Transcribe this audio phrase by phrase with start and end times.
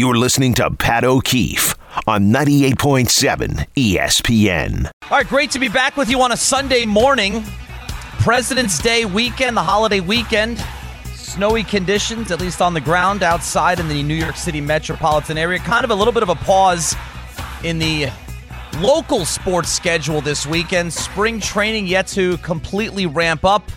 [0.00, 1.74] You're listening to Pat O'Keefe
[2.06, 4.86] on 98.7 ESPN.
[4.86, 7.44] All right, great to be back with you on a Sunday morning.
[8.20, 10.56] President's Day weekend, the holiday weekend.
[11.04, 15.58] Snowy conditions, at least on the ground outside in the New York City metropolitan area.
[15.58, 16.96] Kind of a little bit of a pause
[17.62, 18.08] in the
[18.78, 20.94] local sports schedule this weekend.
[20.94, 23.70] Spring training yet to completely ramp up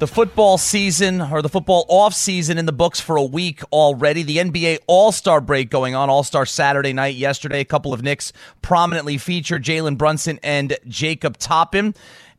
[0.00, 4.22] the football season or the football off season in the books for a week already.
[4.22, 7.60] The NBA All Star break going on, All Star Saturday night yesterday.
[7.60, 11.94] A couple of Knicks prominently featured Jalen Brunson and Jacob Toppin.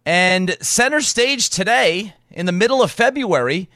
[0.05, 3.69] And center stage today, in the middle of February,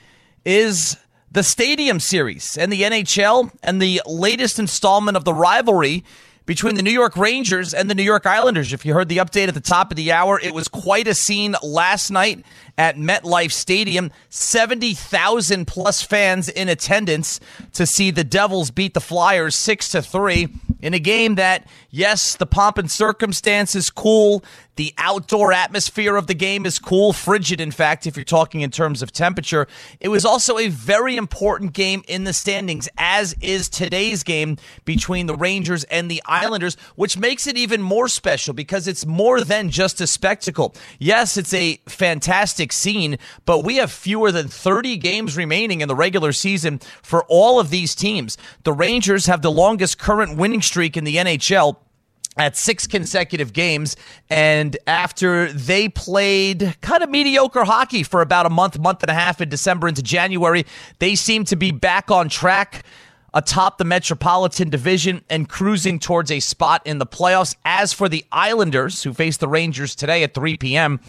[0.43, 0.97] is
[1.31, 6.03] the Stadium Series and the NHL and the latest installment of the rivalry
[6.49, 8.73] between the New York Rangers and the New York Islanders.
[8.73, 11.13] If you heard the update at the top of the hour, it was quite a
[11.13, 12.43] scene last night
[12.79, 14.09] at MetLife Stadium.
[14.29, 17.41] 70,000 plus fans in attendance
[17.73, 20.47] to see the Devils beat the Flyers 6 to 3
[20.81, 24.43] in a game that, yes, the pomp and circumstance is cool.
[24.77, 28.71] The outdoor atmosphere of the game is cool, frigid, in fact, if you're talking in
[28.71, 29.67] terms of temperature.
[29.99, 35.25] It was also a very important game in the standings, as is today's game between
[35.25, 39.69] the Rangers and the Islanders, which makes it even more special because it's more than
[39.69, 40.73] just a spectacle.
[40.97, 45.95] Yes, it's a fantastic scene, but we have fewer than 30 games remaining in the
[45.95, 48.37] regular season for all of these teams.
[48.63, 51.77] The Rangers have the longest current winning streak in the NHL
[52.37, 53.95] at six consecutive games.
[54.29, 59.13] And after they played kind of mediocre hockey for about a month, month and a
[59.13, 60.65] half in December into January,
[60.99, 62.85] they seem to be back on track
[63.33, 67.55] atop the Metropolitan Division and cruising towards a spot in the playoffs.
[67.63, 70.99] As for the Islanders, who face the Rangers today at 3 p.m.,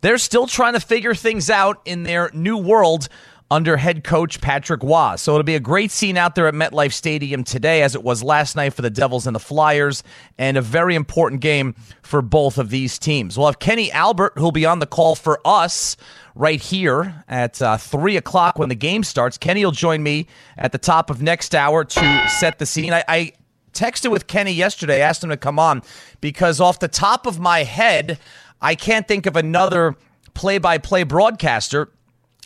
[0.00, 3.08] they're still trying to figure things out in their new world
[3.50, 5.16] under head coach Patrick Roy.
[5.16, 8.22] So it'll be a great scene out there at MetLife Stadium today, as it was
[8.22, 10.04] last night for the Devils and the Flyers,
[10.38, 13.36] and a very important game for both of these teams.
[13.36, 15.96] We'll have Kenny Albert, who'll be on the call for us
[16.36, 19.36] right here at uh, 3 o'clock when the game starts.
[19.36, 22.92] Kenny will join me at the top of next hour to set the scene.
[22.92, 23.32] I, I
[23.72, 25.82] texted with Kenny yesterday, asked him to come on,
[26.20, 28.20] because off the top of my head,
[28.60, 29.96] I can't think of another
[30.34, 31.90] play by play broadcaster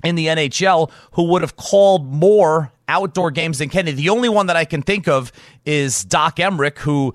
[0.03, 3.93] in the NHL who would have called more outdoor games than Kenny.
[3.93, 5.33] The only one that I can think of
[5.65, 7.15] is Doc Emrick, who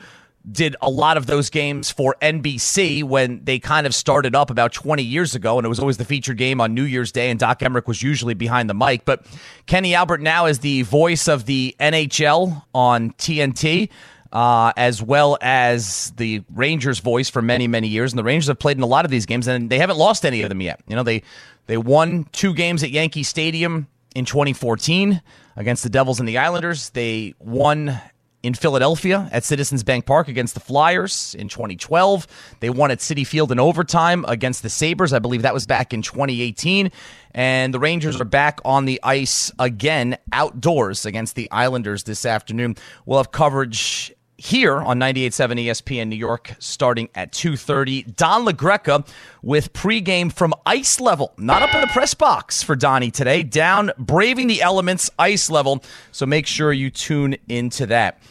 [0.49, 4.71] did a lot of those games for NBC when they kind of started up about
[4.71, 7.39] 20 years ago, and it was always the featured game on New Year's Day, and
[7.39, 9.05] Doc Emrick was usually behind the mic.
[9.05, 9.25] But
[9.67, 13.89] Kenny Albert now is the voice of the NHL on TNT.
[14.31, 18.11] Uh, as well as the Rangers' voice for many, many years.
[18.11, 20.23] And the Rangers have played in a lot of these games, and they haven't lost
[20.23, 20.81] any of them yet.
[20.87, 21.23] You know, they
[21.65, 25.21] they won two games at Yankee Stadium in 2014
[25.55, 26.91] against the Devils and the Islanders.
[26.91, 27.99] They won
[28.41, 32.27] in Philadelphia at Citizens Bank Park against the Flyers in 2012.
[32.61, 35.11] They won at Citi Field in overtime against the Sabres.
[35.11, 36.91] I believe that was back in 2018.
[37.33, 42.75] And the Rangers are back on the ice again outdoors against the Islanders this afternoon.
[43.05, 48.15] We'll have coverage here on 98.7 ESPN New York starting at 2.30.
[48.15, 49.05] Don LaGreca
[49.41, 51.33] with pregame from ice level.
[51.37, 53.43] Not up in the press box for Donnie today.
[53.43, 55.83] Down braving the elements ice level.
[56.11, 58.21] So make sure you tune into that.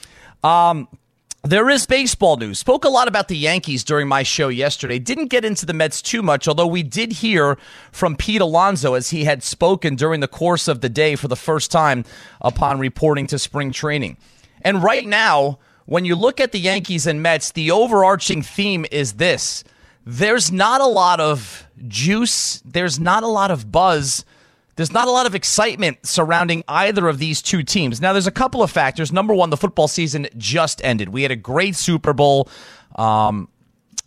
[0.43, 0.89] Um,
[1.45, 2.59] there is baseball news.
[2.59, 4.99] Spoke a lot about the Yankees during my show yesterday.
[4.99, 7.59] Didn't get into the Mets too much, although we did hear
[7.93, 11.37] from Pete Alonso as he had spoken during the course of the day for the
[11.37, 12.05] first time
[12.41, 14.17] upon reporting to spring training.
[14.63, 19.15] And right now, when you look at the Yankees and Mets, the overarching theme is
[19.15, 19.65] this
[20.05, 24.25] there's not a lot of juice, there's not a lot of buzz.
[24.77, 28.01] There's not a lot of excitement surrounding either of these two teams.
[28.01, 29.11] Now, there's a couple of factors.
[29.11, 31.09] Number one, the football season just ended.
[31.09, 32.49] We had a great Super Bowl.
[32.95, 33.49] Um,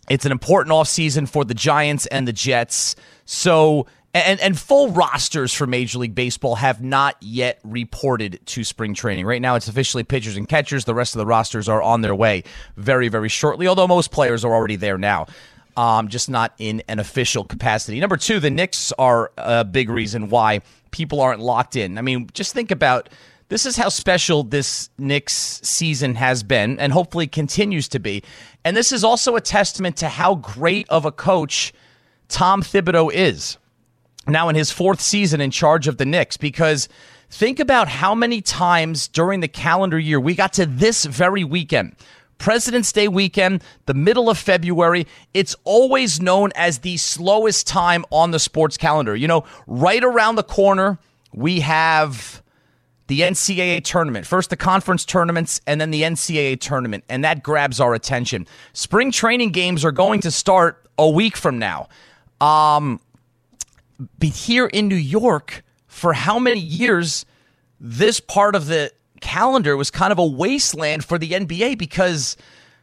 [0.08, 2.96] it's an important offseason for the Giants and the Jets.
[3.26, 8.94] So and, and full rosters for Major League Baseball have not yet reported to spring
[8.94, 9.24] training.
[9.24, 10.84] Right now, it's officially pitchers and catchers.
[10.84, 12.44] The rest of the rosters are on their way
[12.76, 15.26] very, very shortly, although most players are already there now.
[15.74, 17.98] Um, just not in an official capacity.
[17.98, 20.60] Number two, the Knicks are a big reason why
[20.90, 21.96] people aren't locked in.
[21.96, 23.08] I mean, just think about
[23.48, 28.22] this is how special this Knicks season has been and hopefully continues to be.
[28.66, 31.72] And this is also a testament to how great of a coach
[32.28, 33.56] Tom Thibodeau is
[34.26, 36.88] now in his fourth season in charge of the Knicks because
[37.30, 41.96] think about how many times during the calendar year we got to this very weekend.
[42.38, 48.32] President's Day weekend, the middle of February, it's always known as the slowest time on
[48.32, 49.14] the sports calendar.
[49.14, 50.98] You know, right around the corner,
[51.32, 52.42] we have
[53.06, 54.26] the NCAA tournament.
[54.26, 58.48] First the conference tournaments and then the NCAA tournament, and that grabs our attention.
[58.72, 61.88] Spring training games are going to start a week from now.
[62.40, 63.00] Um,
[64.18, 67.26] but here in New York, for how many years
[67.80, 72.36] this part of the calendar was kind of a wasteland for the NBA because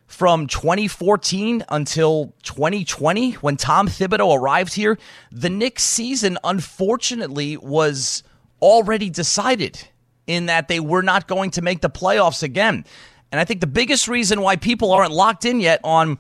[0.08, 4.98] from 2014 until 2020, when Tom Thibodeau arrived here,
[5.32, 8.24] the Knicks season unfortunately was
[8.62, 9.88] already decided
[10.26, 12.86] in that they were not going to make the playoffs again.
[13.32, 16.18] And I think the biggest reason why people aren't locked in yet on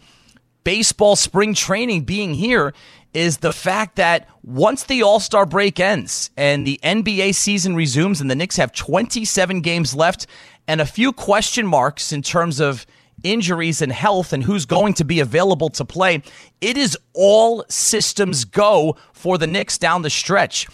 [0.63, 2.73] baseball spring training being here
[3.13, 8.21] is the fact that once the All Star break ends and the NBA season resumes,
[8.21, 10.27] and the Knicks have 27 games left
[10.67, 12.85] and a few question marks in terms of
[13.23, 16.21] injuries and health and who's going to be available to play,
[16.61, 20.67] it is all systems go for the Knicks down the stretch.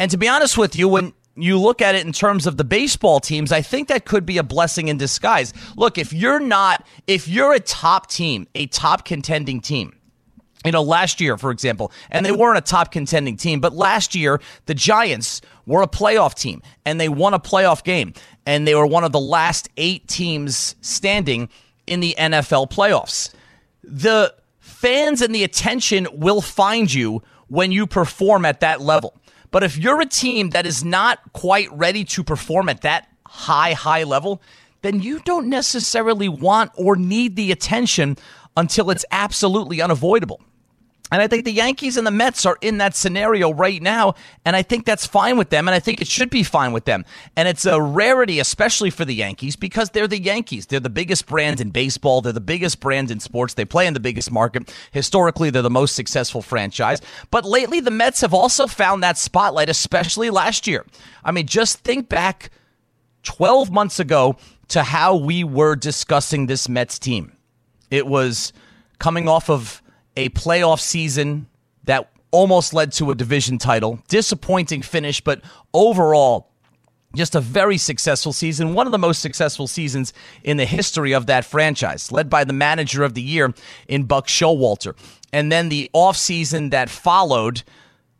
[0.00, 2.64] And to be honest with you, when you look at it in terms of the
[2.64, 5.54] baseball teams, I think that could be a blessing in disguise.
[5.76, 9.97] Look, if you're not, if you're a top team, a top contending team,
[10.64, 14.14] you know, last year, for example, and they weren't a top contending team, but last
[14.14, 18.12] year, the Giants were a playoff team and they won a playoff game.
[18.44, 21.48] And they were one of the last eight teams standing
[21.86, 23.32] in the NFL playoffs.
[23.84, 29.14] The fans and the attention will find you when you perform at that level.
[29.50, 33.72] But if you're a team that is not quite ready to perform at that high,
[33.72, 34.42] high level,
[34.82, 38.16] then you don't necessarily want or need the attention
[38.58, 40.40] until it's absolutely unavoidable.
[41.10, 44.14] And I think the Yankees and the Mets are in that scenario right now.
[44.44, 45.66] And I think that's fine with them.
[45.66, 47.06] And I think it should be fine with them.
[47.34, 50.66] And it's a rarity, especially for the Yankees, because they're the Yankees.
[50.66, 52.20] They're the biggest brand in baseball.
[52.20, 53.54] They're the biggest brand in sports.
[53.54, 54.74] They play in the biggest market.
[54.90, 57.00] Historically, they're the most successful franchise.
[57.30, 60.84] But lately, the Mets have also found that spotlight, especially last year.
[61.24, 62.50] I mean, just think back
[63.22, 64.36] 12 months ago
[64.68, 67.32] to how we were discussing this Mets team.
[67.90, 68.52] It was
[68.98, 69.82] coming off of
[70.16, 71.46] a playoff season
[71.84, 74.00] that almost led to a division title.
[74.08, 75.40] Disappointing finish, but
[75.72, 76.50] overall,
[77.14, 80.12] just a very successful season, one of the most successful seasons
[80.44, 83.54] in the history of that franchise, led by the manager of the year
[83.88, 84.94] in Buck Showalter.
[85.32, 87.62] And then the offseason that followed,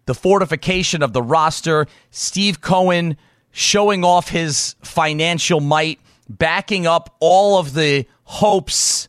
[0.07, 3.17] the fortification of the roster, Steve Cohen
[3.51, 9.08] showing off his financial might, backing up all of the hopes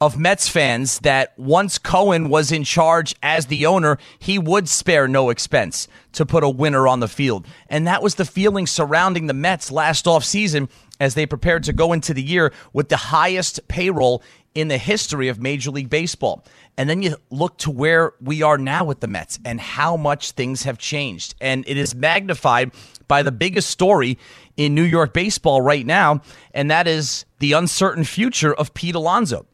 [0.00, 5.06] of Mets fans that once Cohen was in charge as the owner, he would spare
[5.06, 7.46] no expense to put a winner on the field.
[7.68, 11.92] And that was the feeling surrounding the Mets last offseason as they prepared to go
[11.92, 14.22] into the year with the highest payroll
[14.54, 16.46] in the history of Major League Baseball.
[16.78, 20.30] And then you look to where we are now with the Mets and how much
[20.30, 21.34] things have changed.
[21.42, 22.72] And it is magnified
[23.06, 24.18] by the biggest story
[24.56, 26.22] in New York baseball right now,
[26.54, 29.46] and that is the uncertain future of Pete Alonso.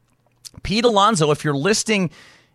[0.62, 2.11] Pete Alonso, if you're listing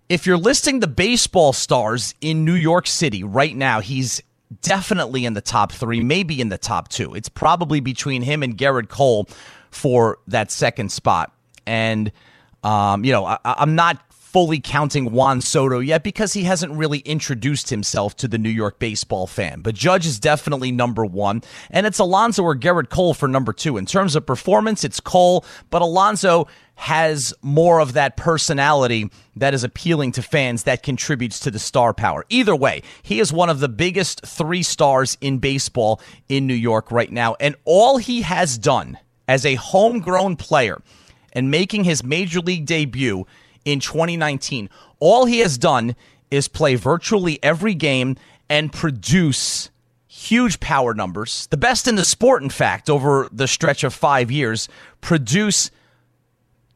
[0.10, 4.22] if you're listing the baseball stars in New York City right now, he's
[4.62, 7.14] definitely in the top three, maybe in the top two.
[7.16, 9.30] It's probably between him and Gerrit Cole
[9.70, 11.32] for that second spot.
[11.66, 12.12] And,
[12.62, 17.00] um, you know, I, I'm not fully counting Juan Soto yet because he hasn't really
[17.00, 19.60] introduced himself to the New York baseball fan.
[19.60, 23.76] But Judge is definitely number one, and it's Alonso or Gerrit Cole for number two.
[23.76, 29.66] In terms of performance, it's Cole, but Alonso has more of that personality that is
[29.66, 32.26] appealing to fans that contributes to the star power.
[32.30, 36.90] Either way, he is one of the biggest three stars in baseball in New York
[36.90, 37.36] right now.
[37.40, 40.82] And all he has done as a homegrown player
[41.34, 43.26] and making his major league debut
[43.66, 44.70] in 2019.
[45.00, 45.96] All he has done
[46.30, 48.16] is play virtually every game
[48.50, 49.70] and produce
[50.08, 54.30] huge power numbers, the best in the sport, in fact, over the stretch of five
[54.30, 54.68] years,
[55.00, 55.72] produce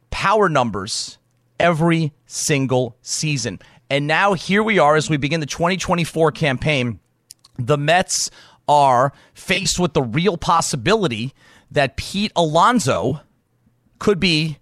[0.09, 1.17] power numbers
[1.59, 3.59] every single season.
[3.89, 6.99] And now here we are as we begin the 2024 campaign.
[7.59, 8.31] The Mets
[8.67, 11.33] are faced with the real possibility
[11.71, 13.21] that Pete Alonso
[13.99, 14.57] could be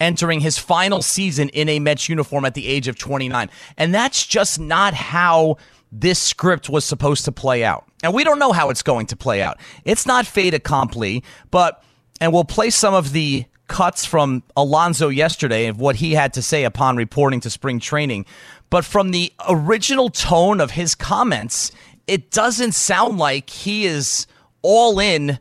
[0.00, 3.50] entering his final season in a Mets uniform at the age of 29.
[3.76, 5.58] And that's just not how
[5.92, 7.84] this script was supposed to play out.
[8.02, 9.58] And we don't know how it's going to play out.
[9.84, 11.84] It's not fait accompli, but,
[12.20, 16.42] and we'll play some of the cuts from Alonso yesterday of what he had to
[16.42, 18.26] say upon reporting to spring training.
[18.68, 21.70] But from the original tone of his comments,
[22.06, 24.26] it doesn't sound like he is
[24.62, 25.38] all in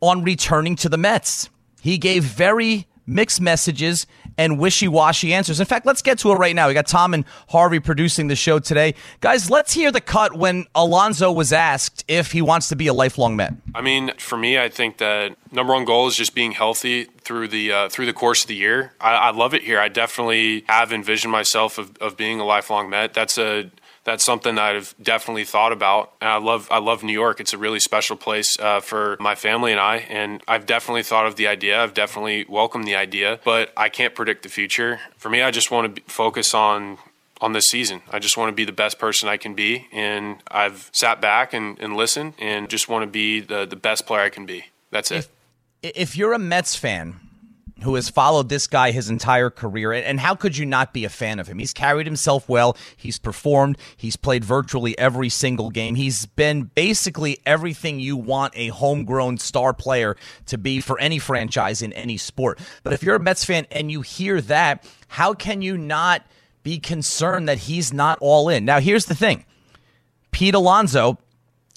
[0.00, 1.48] on returning to the Mets.
[1.80, 4.06] He gave very mixed messages
[4.38, 5.60] and wishy-washy answers.
[5.60, 6.68] In fact, let's get to it right now.
[6.68, 8.94] We got Tom and Harvey producing the show today.
[9.20, 12.94] Guys, let's hear the cut when Alonso was asked if he wants to be a
[12.94, 13.54] lifelong Met.
[13.74, 17.48] I mean, for me, I think that number one goal is just being healthy through
[17.48, 18.92] the uh, through the course of the year.
[19.00, 19.78] I, I, love it here.
[19.78, 23.14] I definitely have envisioned myself of, of being a lifelong Met.
[23.14, 23.70] That's a
[24.04, 26.12] that's something I've definitely thought about.
[26.20, 27.40] And I love I love New York.
[27.40, 29.98] It's a really special place uh, for my family and I.
[30.08, 31.82] And I've definitely thought of the idea.
[31.82, 35.00] I've definitely welcomed the idea, but I can't predict the future.
[35.16, 36.98] For me, I just want to focus on
[37.40, 38.02] on this season.
[38.10, 41.52] I just want to be the best person I can be, and I've sat back
[41.52, 44.66] and, and listened, and just want to be the the best player I can be.
[44.90, 45.28] That's it.
[45.82, 47.18] If you're a Mets fan
[47.82, 49.92] who has followed this guy his entire career.
[49.92, 51.58] And how could you not be a fan of him?
[51.58, 52.76] He's carried himself well.
[52.96, 53.78] He's performed.
[53.96, 55.94] He's played virtually every single game.
[55.94, 61.82] He's been basically everything you want a homegrown star player to be for any franchise
[61.82, 62.60] in any sport.
[62.82, 66.26] But if you're a Mets fan and you hear that, how can you not
[66.62, 68.64] be concerned that he's not all in?
[68.64, 69.44] Now, here's the thing
[70.30, 71.18] Pete Alonso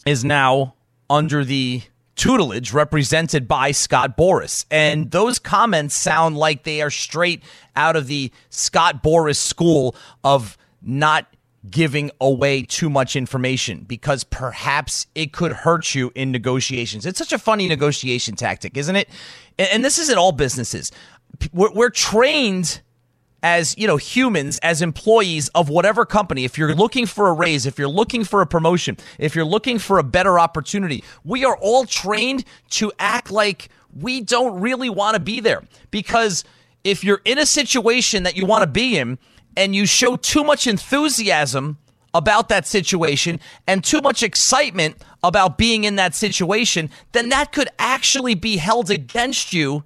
[0.06, 0.76] is now
[1.10, 1.82] under the
[2.16, 4.66] tutelage represented by Scott Boras.
[4.72, 7.44] And those comments sound like they are straight
[7.76, 11.28] out of the Scott Boras school of not
[11.70, 17.06] giving away too much information because perhaps it could hurt you in negotiations.
[17.06, 19.10] It's such a funny negotiation tactic, isn't it?
[19.58, 20.92] And this is in all businesses.
[21.52, 22.82] We're, trained
[23.46, 26.46] as you know humans as employees of whatever company.
[26.46, 29.78] If you're looking for a raise if you're looking for a promotion if you're looking
[29.78, 35.14] for a better opportunity we are all trained to act like we don't really want
[35.14, 35.62] to be there.
[35.92, 36.44] Because
[36.84, 39.20] if you're in a situation that you want to be in
[39.56, 41.78] and you show too much enthusiasm
[42.16, 47.68] about that situation and too much excitement about being in that situation then that could
[47.78, 49.84] actually be held against you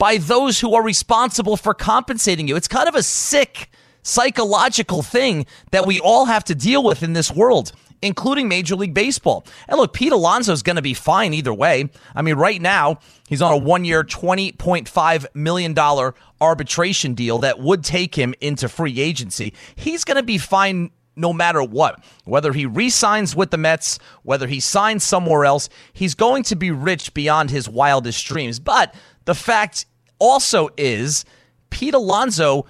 [0.00, 2.56] by those who are responsible for compensating you.
[2.56, 3.68] It's kind of a sick
[4.02, 8.94] psychological thing that we all have to deal with in this world, including Major League
[8.94, 9.44] Baseball.
[9.68, 11.90] And look, Pete Alonso is going to be fine either way.
[12.14, 15.78] I mean, right now, he's on a one year, $20.5 million
[16.40, 19.52] arbitration deal that would take him into free agency.
[19.76, 22.02] He's going to be fine no matter what.
[22.24, 26.56] Whether he re signs with the Mets, whether he signs somewhere else, he's going to
[26.56, 28.58] be rich beyond his wildest dreams.
[28.58, 28.94] But
[29.26, 29.84] the fact
[30.20, 31.24] also is
[31.70, 32.66] Pete Alonso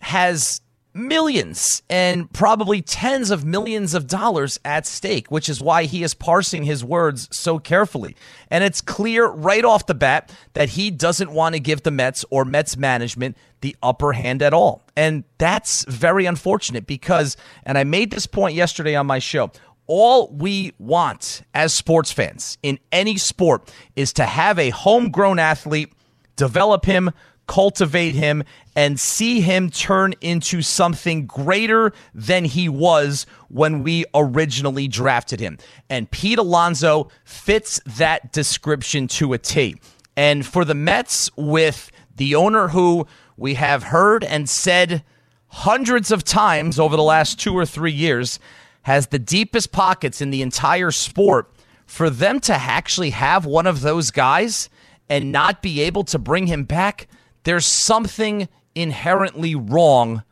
[0.00, 0.60] has
[0.94, 6.12] millions and probably tens of millions of dollars at stake, which is why he is
[6.12, 8.16] parsing his words so carefully.
[8.50, 12.24] And it's clear right off the bat that he doesn't want to give the Mets
[12.30, 14.82] or Mets management the upper hand at all.
[14.96, 19.50] And that's very unfortunate because, and I made this point yesterday on my show,
[19.86, 25.92] all we want as sports fans in any sport is to have a homegrown athlete
[26.38, 27.10] develop him,
[27.46, 34.88] cultivate him, and see him turn into something greater than he was when we originally
[34.88, 35.58] drafted him.
[35.90, 39.76] And Pete Alonso fits that description to a T.
[40.16, 45.02] And for the Mets, with the owner who we have heard and said
[45.48, 48.38] hundreds of times over the last two or three years
[48.82, 51.50] has the deepest pockets in the entire sport,
[51.86, 54.68] for them to actually have one of those guys
[55.08, 57.08] and not be able to bring him back,
[57.44, 60.22] there's something inherently wrong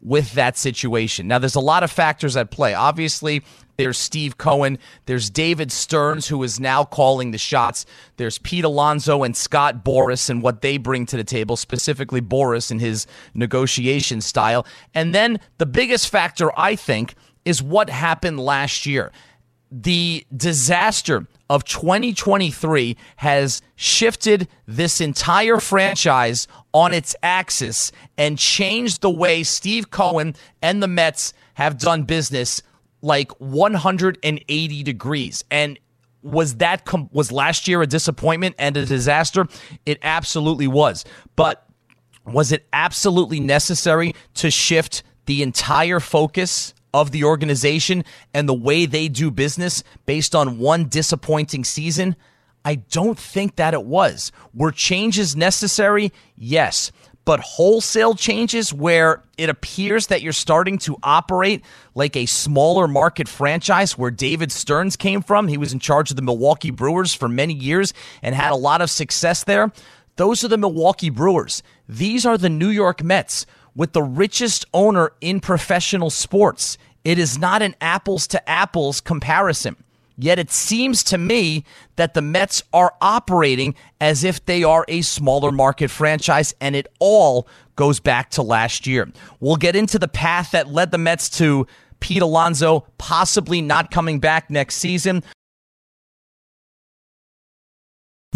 [0.00, 1.26] with that situation.
[1.26, 2.74] Now, there's a lot of factors at play.
[2.74, 3.42] Obviously,
[3.76, 4.78] there's Steve Cohen.
[5.06, 7.86] There's David Stearns, who is now calling the shots.
[8.16, 12.70] There's Pete Alonso and Scott Boras and what they bring to the table, specifically Boras
[12.70, 14.66] and his negotiation style.
[14.94, 17.14] And then the biggest factor, I think,
[17.44, 19.12] is what happened last year.
[19.70, 29.10] The disaster of 2023 has shifted this entire franchise on its axis and changed the
[29.10, 32.62] way Steve Cohen and the Mets have done business
[33.02, 35.44] like 180 degrees.
[35.50, 35.78] And
[36.22, 39.46] was that com- was last year a disappointment and a disaster?
[39.84, 41.04] It absolutely was.
[41.36, 41.66] But
[42.24, 48.86] was it absolutely necessary to shift the entire focus of the organization and the way
[48.86, 52.16] they do business based on one disappointing season?
[52.64, 54.32] I don't think that it was.
[54.52, 56.12] Were changes necessary?
[56.36, 56.90] Yes.
[57.24, 61.64] But wholesale changes where it appears that you're starting to operate
[61.94, 65.48] like a smaller market franchise where David Stearns came from.
[65.48, 68.80] He was in charge of the Milwaukee Brewers for many years and had a lot
[68.80, 69.72] of success there.
[70.16, 71.62] Those are the Milwaukee Brewers.
[71.88, 73.44] These are the New York Mets
[73.76, 76.78] with the richest owner in professional sports.
[77.04, 79.76] It is not an apples to apples comparison
[80.18, 81.64] Yet it seems to me
[81.96, 86.86] that the Mets are operating as if they are a smaller market franchise, and it
[86.98, 89.10] all goes back to last year.
[89.40, 91.66] We'll get into the path that led the Mets to
[92.00, 95.22] Pete Alonso possibly not coming back next season.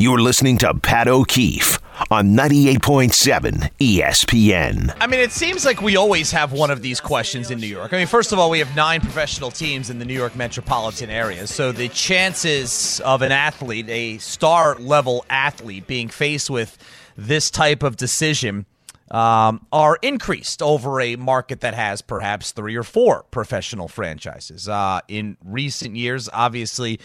[0.01, 1.79] You're listening to Pat O'Keefe
[2.11, 4.97] on 98.7 ESPN.
[4.99, 7.93] I mean, it seems like we always have one of these questions in New York.
[7.93, 11.11] I mean, first of all, we have nine professional teams in the New York metropolitan
[11.11, 11.47] area.
[11.47, 16.79] So the chances of an athlete, a star level athlete, being faced with
[17.15, 18.65] this type of decision
[19.11, 24.67] um, are increased over a market that has perhaps three or four professional franchises.
[24.67, 26.99] Uh, in recent years, obviously,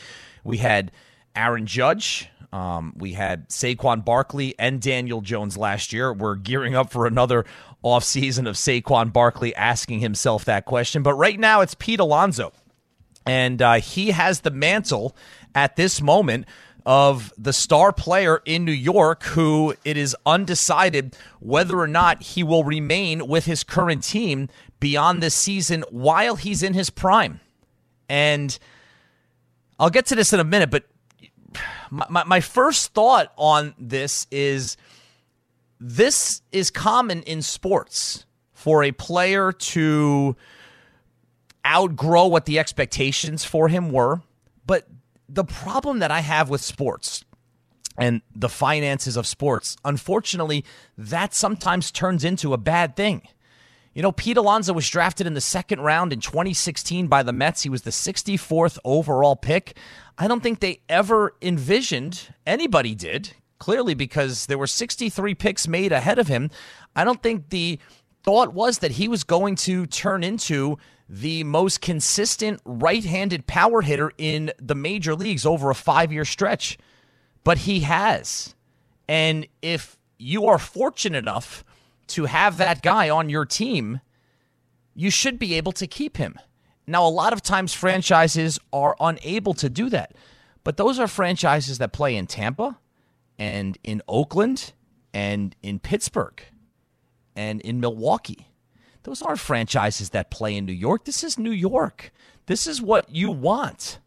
[0.46, 0.94] we had
[1.36, 2.30] Aaron Judge.
[2.56, 6.14] Um, we had Saquon Barkley and Daniel Jones last year.
[6.14, 7.44] We're gearing up for another
[7.84, 11.04] offseason of Saquon Barkley asking himself that question.
[11.04, 12.54] But right now, it's Pete Alonso.
[13.26, 15.18] And uh, he has the mantle
[15.54, 16.46] at this moment
[16.86, 22.42] of the star player in New York who it is undecided whether or not he
[22.42, 24.48] will remain with his current team
[24.80, 27.42] beyond this season while he's in his prime.
[28.08, 28.58] And
[29.78, 30.86] I'll get to this in a minute, but
[31.90, 34.78] my, my, first thought on this is
[35.80, 40.36] this is common in sports for a player to
[41.66, 44.22] outgrow what the expectations for him were.
[44.66, 44.88] But
[45.28, 47.26] the problem that I have with sports
[47.98, 50.66] and the finances of sports, unfortunately,
[50.98, 53.28] that sometimes turns into a bad thing.
[53.96, 57.64] You know, Pete Alonso was drafted in the second round in 2016 by the Mets.
[57.64, 59.78] He was the 64th overall pick.
[60.18, 65.94] I don't think they ever envisioned, anybody did, clearly because there were 63 picks made
[65.94, 66.52] ahead of him.
[66.94, 67.80] I don't think the
[68.22, 73.82] thought was that he was going to turn into the most consistent right handed power
[73.82, 76.78] hitter in the major leagues over a five year stretch.
[77.46, 78.56] But he has.
[79.08, 81.64] And if you are fortunate enough
[82.08, 84.02] to have that guy on your team,
[84.94, 86.40] you should be able to keep him.
[86.88, 90.14] Now, a lot of times franchises are unable to do that.
[90.64, 92.78] But those are franchises that play in Tampa
[93.38, 94.74] and in Oakland
[95.14, 96.42] and in Pittsburgh
[97.36, 98.50] and in Milwaukee.
[99.04, 101.06] Those aren't franchises that play in New York.
[101.06, 102.12] This is New York.
[102.48, 104.00] This is what you want.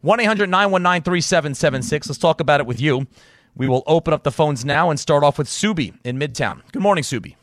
[0.00, 2.08] 1 800 919 3776.
[2.08, 3.06] Let's talk about it with you.
[3.56, 6.62] We will open up the phones now and start off with Subi in Midtown.
[6.72, 7.36] Good morning, Subi.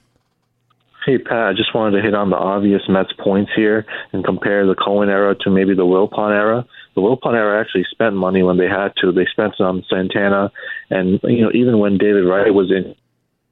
[1.06, 4.68] Hey, Pat, I just wanted to hit on the obvious Mets points here and compare
[4.68, 6.66] the Cohen era to maybe the Wilpon era.
[6.96, 9.12] The Wilpon era actually spent money when they had to.
[9.12, 10.52] They spent on Santana,
[10.92, 12.94] and you know even when David Wright was in,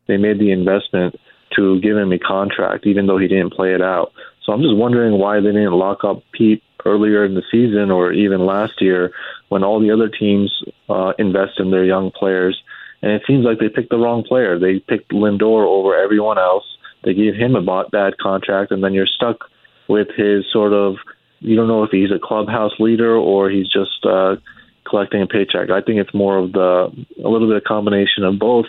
[0.08, 1.16] they made the investment
[1.56, 4.12] to give him a contract, even though he didn't play it out.
[4.46, 8.12] So I'm just wondering why they didn't lock up Pete earlier in the season or
[8.12, 9.12] even last year
[9.50, 10.52] when all the other teams
[10.90, 12.62] uh, invest in their young players.
[13.02, 14.60] And it seems like they picked the wrong player.
[14.60, 16.66] They picked Lindor over everyone else.
[17.04, 19.50] They gave him a bad contract, and then you're stuck
[19.88, 20.96] with his sort of.
[21.40, 24.36] You don't know if he's a clubhouse leader or he's just uh,
[24.86, 25.70] collecting a paycheck.
[25.70, 26.92] I think it's more of the
[27.24, 28.66] a little bit of combination of both.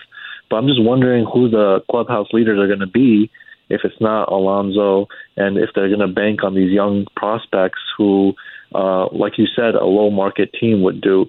[0.49, 3.31] But I'm just wondering who the clubhouse leaders are going to be
[3.71, 5.07] if it's not Alonso,
[5.37, 8.35] and if they're going to bank on these young prospects who,
[8.75, 11.27] uh, like you said, a low market team would do,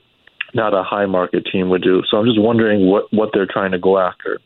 [0.54, 2.02] not a high market team would do.
[2.10, 4.40] So I'm just wondering what what they're trying to go after.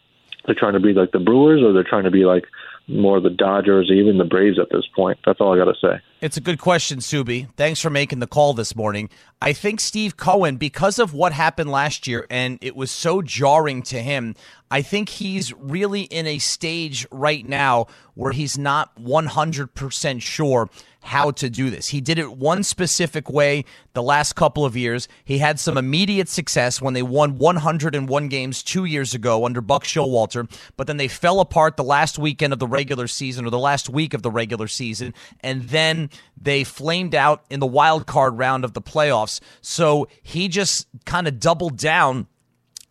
[0.46, 2.46] They're trying to be like the Brewers, or they're trying to be like
[2.88, 5.17] more the Dodgers, even the Braves at this point.
[5.26, 6.02] That's all I got to say.
[6.21, 7.48] It's a good question, Subi.
[7.56, 9.10] Thanks for making the call this morning.
[9.41, 13.84] I think Steve Cohen, because of what happened last year, and it was so jarring
[13.84, 14.36] to him,
[14.71, 20.69] I think he's really in a stage right now where he's not 100% sure
[21.06, 21.88] how to do this.
[21.89, 23.63] He did it one specific way
[23.94, 25.08] the last couple of years.
[25.24, 29.84] He had some immediate success when they won 101 games two years ago under Buck
[29.84, 33.60] Showalter, but then they fell apart the last weekend of the regular season or the
[33.60, 36.10] last week of the regular season, and then
[36.41, 39.39] they flamed out in the wild card round of the playoffs.
[39.62, 42.26] So he just kind of doubled down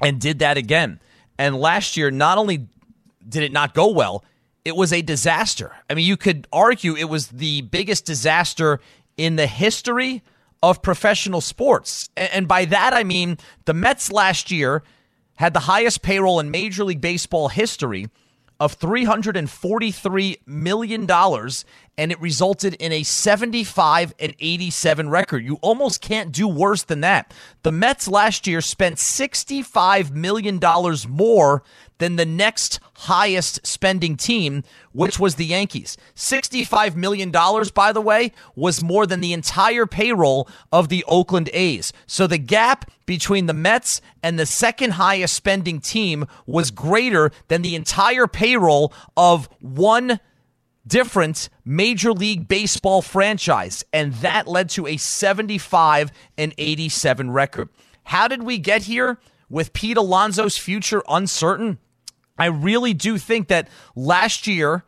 [0.01, 1.01] and did that again.
[1.37, 2.69] And last year, not only
[3.29, 4.25] did it not go well,
[4.65, 5.73] it was a disaster.
[5.89, 8.81] I mean, you could argue it was the biggest disaster
[9.17, 10.23] in the history
[10.63, 12.09] of professional sports.
[12.17, 14.83] And by that, I mean the Mets last year
[15.35, 18.09] had the highest payroll in Major League Baseball history
[18.61, 25.45] of $343 million, and it resulted in a 75 and 87 record.
[25.45, 27.35] You almost can't do worse than that.
[27.63, 30.61] The Mets last year spent $65 million
[31.09, 31.63] more
[31.99, 35.97] than the next highest spending team, which was the Yankees.
[36.17, 41.93] $65 million, by the way, was more than the entire payroll of the Oakland A's.
[42.07, 47.63] So the gap between the Mets and the second highest spending team was greater than
[47.63, 50.21] the entire payroll of one
[50.87, 53.85] different Major League Baseball franchise.
[53.93, 57.69] And that led to a 75 and 87 record.
[58.05, 61.79] How did we get here with Pete Alonso's future uncertain?
[62.39, 64.85] I really do think that last year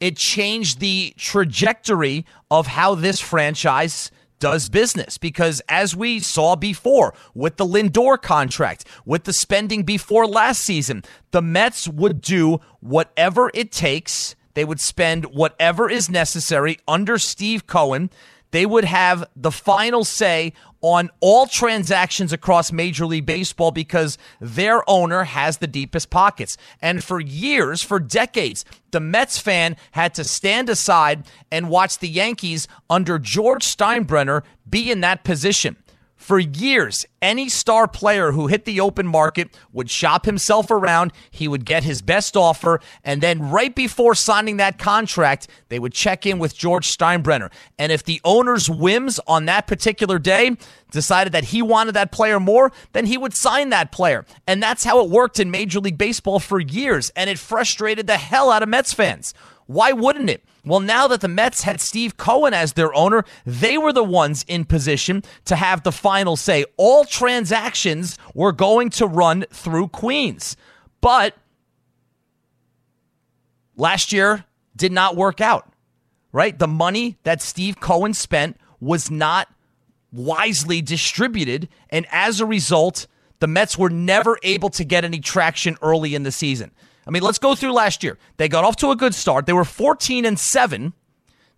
[0.00, 7.14] it changed the trajectory of how this franchise does business because as we saw before
[7.34, 13.50] with the Lindor contract, with the spending before last season, the Mets would do whatever
[13.54, 14.36] it takes.
[14.54, 18.10] They would spend whatever is necessary under Steve Cohen.
[18.50, 20.52] They would have the final say
[20.86, 26.56] on all transactions across Major League Baseball because their owner has the deepest pockets.
[26.80, 32.08] And for years, for decades, the Mets fan had to stand aside and watch the
[32.08, 35.76] Yankees under George Steinbrenner be in that position.
[36.26, 41.46] For years, any star player who hit the open market would shop himself around, he
[41.46, 46.26] would get his best offer, and then right before signing that contract, they would check
[46.26, 47.52] in with George Steinbrenner.
[47.78, 50.56] And if the owner's whims on that particular day
[50.90, 54.26] decided that he wanted that player more, then he would sign that player.
[54.48, 58.16] And that's how it worked in Major League Baseball for years, and it frustrated the
[58.16, 59.32] hell out of Mets fans.
[59.66, 60.42] Why wouldn't it?
[60.66, 64.44] Well, now that the Mets had Steve Cohen as their owner, they were the ones
[64.48, 66.64] in position to have the final say.
[66.76, 70.56] All transactions were going to run through Queens.
[71.00, 71.36] But
[73.76, 75.72] last year did not work out,
[76.32, 76.58] right?
[76.58, 79.48] The money that Steve Cohen spent was not
[80.10, 81.68] wisely distributed.
[81.90, 83.06] And as a result,
[83.38, 86.72] the Mets were never able to get any traction early in the season.
[87.06, 88.18] I mean, let's go through last year.
[88.36, 89.46] They got off to a good start.
[89.46, 90.92] They were 14 and 7.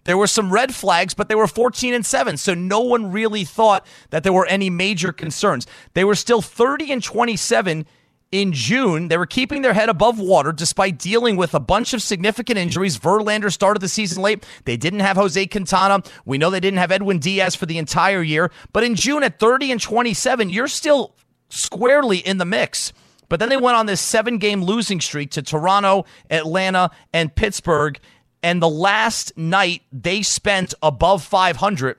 [0.05, 2.37] There were some red flags, but they were 14 and 7.
[2.37, 5.67] So no one really thought that there were any major concerns.
[5.95, 7.87] They were still 30 and 27
[8.31, 9.09] in June.
[9.09, 12.99] They were keeping their head above water despite dealing with a bunch of significant injuries.
[12.99, 14.47] Verlander started the season late.
[14.65, 16.03] They didn't have Jose Quintana.
[16.25, 18.51] We know they didn't have Edwin Diaz for the entire year.
[18.73, 21.15] But in June at 30 and 27, you're still
[21.49, 22.93] squarely in the mix.
[23.29, 27.99] But then they went on this seven game losing streak to Toronto, Atlanta, and Pittsburgh.
[28.43, 31.99] And the last night they spent above 500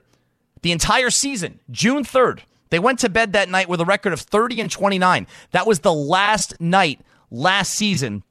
[0.62, 2.40] the entire season, June 3rd.
[2.70, 5.28] They went to bed that night with a record of 30 and 29.
[5.52, 8.24] That was the last night last season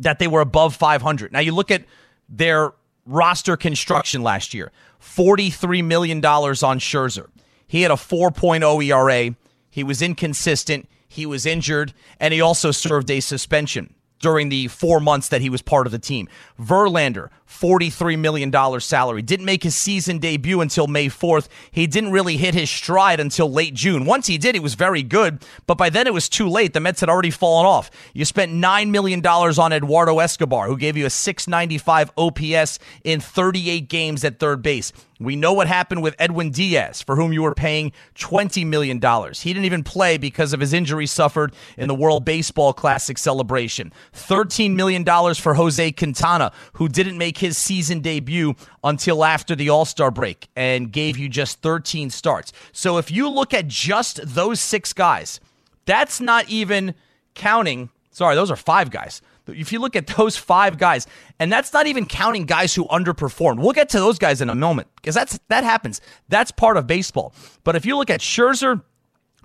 [0.00, 1.32] that they were above 500.
[1.32, 1.84] Now you look at
[2.28, 2.72] their
[3.06, 7.28] roster construction last year $43 million on Scherzer.
[7.66, 9.34] He had a 4.0 ERA.
[9.70, 10.88] He was inconsistent.
[11.12, 15.50] He was injured, and he also served a suspension during the four months that he
[15.50, 16.28] was part of the team.
[16.58, 19.20] Verlander, $43 million salary.
[19.20, 21.48] Didn't make his season debut until May 4th.
[21.70, 24.06] He didn't really hit his stride until late June.
[24.06, 26.72] Once he did, he was very good, but by then it was too late.
[26.72, 27.90] The Mets had already fallen off.
[28.14, 33.88] You spent $9 million on Eduardo Escobar, who gave you a 695 OPS in 38
[33.88, 34.92] games at third base.
[35.24, 38.98] We know what happened with Edwin Diaz, for whom you were paying $20 million.
[38.98, 43.92] He didn't even play because of his injury suffered in the World Baseball Classic celebration.
[44.14, 45.04] $13 million
[45.34, 48.54] for Jose Quintana, who didn't make his season debut
[48.84, 52.52] until after the All Star break and gave you just 13 starts.
[52.72, 55.40] So if you look at just those six guys,
[55.84, 56.94] that's not even
[57.34, 57.90] counting.
[58.10, 59.22] Sorry, those are five guys.
[59.46, 61.06] If you look at those five guys,
[61.38, 63.58] and that's not even counting guys who underperformed.
[63.60, 66.00] We'll get to those guys in a moment because that's that happens.
[66.28, 67.34] That's part of baseball.
[67.64, 68.82] But if you look at Scherzer,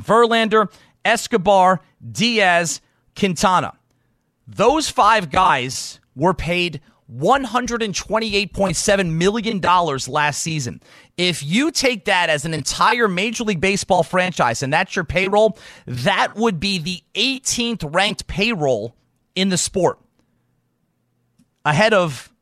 [0.04, 0.72] Verlander,
[1.04, 1.82] Escobar,
[2.12, 2.82] Diaz,
[3.18, 3.74] Quintana,
[4.48, 6.82] those five guys were paid
[7.14, 10.82] $128.7 million last season.
[11.16, 15.58] If you take that as an entire Major League Baseball franchise and that's your payroll,
[15.86, 18.94] that would be the 18th ranked payroll
[19.38, 20.00] in the sport.
[21.64, 22.34] Ahead of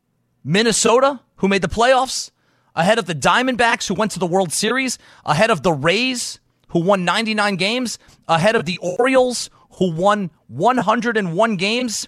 [0.44, 2.32] Minnesota, who made the playoffs,
[2.74, 6.80] ahead of the Diamondbacks, who went to the World Series, ahead of the Rays, who
[6.80, 12.08] won 99 games, ahead of the Orioles, who won 101 games.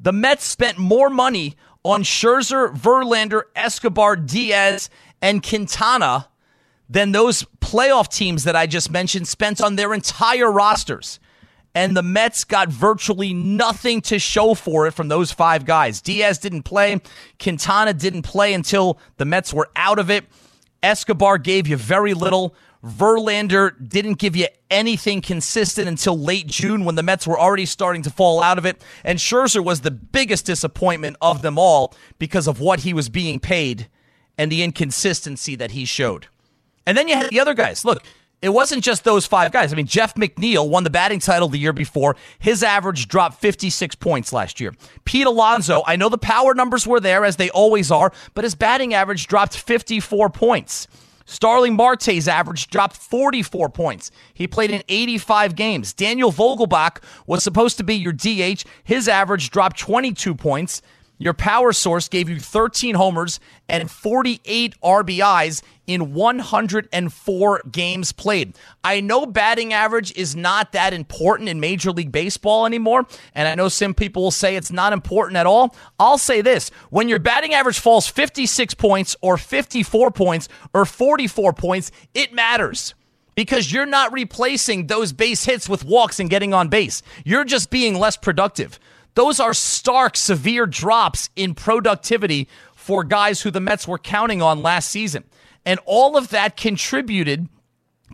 [0.00, 4.88] The Mets spent more money on Scherzer, Verlander, Escobar, Diaz,
[5.20, 6.28] and Quintana
[6.88, 11.20] than those playoff teams that I just mentioned spent on their entire rosters
[11.74, 16.00] and the Mets got virtually nothing to show for it from those five guys.
[16.00, 17.00] Diaz didn't play.
[17.38, 20.24] Quintana didn't play until the Mets were out of it.
[20.82, 22.54] Escobar gave you very little.
[22.84, 28.02] Verlander didn't give you anything consistent until late June when the Mets were already starting
[28.02, 28.80] to fall out of it.
[29.02, 33.40] And Scherzer was the biggest disappointment of them all because of what he was being
[33.40, 33.88] paid
[34.36, 36.26] and the inconsistency that he showed.
[36.86, 37.84] And then you had the other guys.
[37.84, 38.04] Look,
[38.44, 39.72] it wasn't just those five guys.
[39.72, 42.16] I mean, Jeff McNeil won the batting title the year before.
[42.38, 44.74] His average dropped 56 points last year.
[45.04, 48.54] Pete Alonso, I know the power numbers were there, as they always are, but his
[48.54, 50.86] batting average dropped 54 points.
[51.26, 54.10] Starling Marte's average dropped 44 points.
[54.34, 55.94] He played in 85 games.
[55.94, 58.64] Daniel Vogelbach was supposed to be your DH.
[58.84, 60.82] His average dropped 22 points.
[61.24, 68.54] Your power source gave you 13 homers and 48 RBIs in 104 games played.
[68.84, 73.54] I know batting average is not that important in Major League Baseball anymore, and I
[73.54, 75.74] know some people will say it's not important at all.
[75.98, 81.54] I'll say this when your batting average falls 56 points or 54 points or 44
[81.54, 82.94] points, it matters
[83.34, 87.00] because you're not replacing those base hits with walks and getting on base.
[87.24, 88.78] You're just being less productive.
[89.14, 94.62] Those are stark, severe drops in productivity for guys who the Mets were counting on
[94.62, 95.24] last season.
[95.64, 97.48] And all of that contributed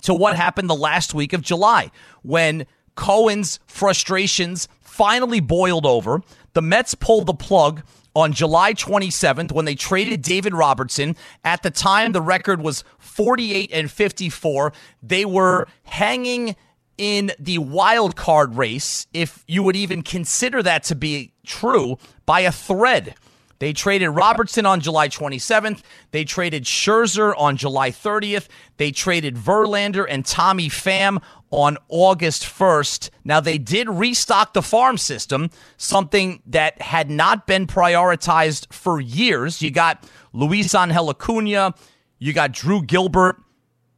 [0.03, 1.91] to what happened the last week of July
[2.23, 6.23] when Cohen's frustrations finally boiled over.
[6.53, 7.83] The Mets pulled the plug
[8.15, 11.17] on July 27th when they traded David Robertson.
[11.45, 14.73] At the time, the record was 48 and 54.
[15.03, 16.57] They were hanging
[17.01, 22.41] in the wild card race, if you would even consider that to be true, by
[22.41, 23.15] a thread.
[23.59, 25.81] They traded Robertson on July 27th.
[26.11, 28.49] They traded Scherzer on July 30th.
[28.77, 33.09] They traded Verlander and Tommy Pham on August 1st.
[33.25, 39.63] Now, they did restock the farm system, something that had not been prioritized for years.
[39.63, 41.75] You got Luis Angel Acuna,
[42.19, 43.43] you got Drew Gilbert,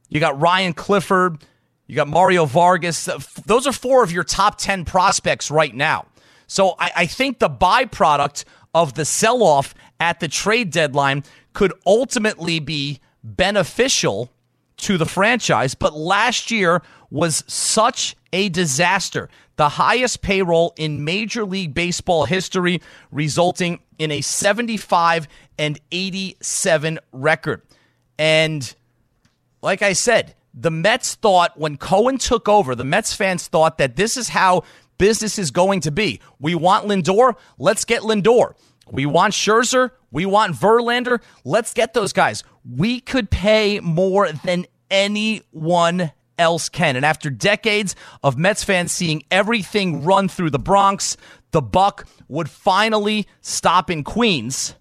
[0.07, 1.43] you got Ryan Clifford.
[1.87, 3.05] You got Mario Vargas.
[3.45, 6.05] Those are four of your top 10 prospects right now.
[6.47, 11.73] So I, I think the byproduct of the sell off at the trade deadline could
[11.85, 14.31] ultimately be beneficial
[14.77, 15.75] to the franchise.
[15.75, 19.29] But last year was such a disaster.
[19.55, 25.27] The highest payroll in Major League Baseball history, resulting in a 75
[25.59, 27.61] and 87 record.
[28.17, 28.75] And
[29.61, 33.95] like I said, the Mets thought when Cohen took over, the Mets fans thought that
[33.95, 34.63] this is how
[34.97, 36.19] business is going to be.
[36.39, 38.53] We want Lindor, let's get Lindor.
[38.91, 42.43] We want Scherzer, we want Verlander, let's get those guys.
[42.69, 46.95] We could pay more than anyone else can.
[46.95, 51.17] And after decades of Mets fans seeing everything run through the Bronx,
[51.51, 54.75] the buck would finally stop in Queens.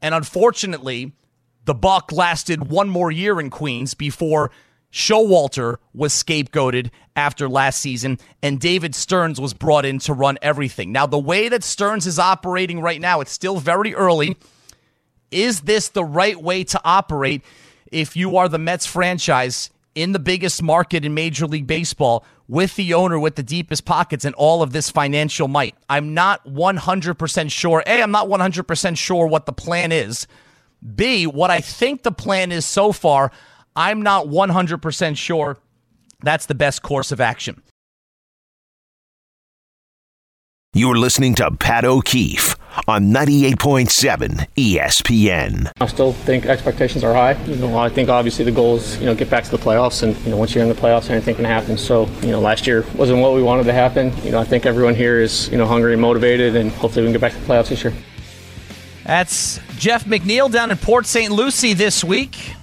[0.00, 1.12] And unfortunately,
[1.64, 4.50] the buck lasted one more year in Queens before
[4.94, 10.92] Showalter was scapegoated after last season, and David Stearns was brought in to run everything.
[10.92, 14.36] Now, the way that Stearns is operating right now, it's still very early.
[15.32, 17.42] Is this the right way to operate
[17.90, 22.76] if you are the Mets franchise in the biggest market in Major League Baseball with
[22.76, 25.74] the owner with the deepest pockets and all of this financial might?
[25.90, 27.82] I'm not 100% sure.
[27.84, 30.28] A, I'm not 100% sure what the plan is.
[30.94, 33.32] B, what I think the plan is so far.
[33.76, 35.58] I'm not 100% sure
[36.22, 37.62] that's the best course of action.
[40.76, 42.56] You're listening to Pat O'Keefe
[42.88, 45.70] on 98.7 ESPN.
[45.80, 47.40] I still think expectations are high.
[47.44, 50.02] You know, I think obviously the goal is, you know, get back to the playoffs
[50.02, 51.78] and, you know, once you're in the playoffs, anything can happen.
[51.78, 54.12] So, you know, last year wasn't what we wanted to happen.
[54.24, 57.06] You know, I think everyone here is, you know, hungry and motivated and hopefully we
[57.06, 57.94] can get back to the playoffs this year.
[59.04, 61.30] That's Jeff McNeil down in Port St.
[61.30, 62.54] Lucie this week